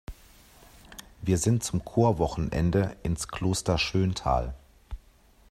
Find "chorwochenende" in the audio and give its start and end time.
1.85-2.97